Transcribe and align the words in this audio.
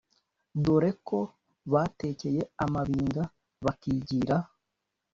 Dore 0.63 0.91
ko 1.07 1.19
batekeye 1.73 2.41
amabinga 2.63 3.23
bakigira 3.65 4.37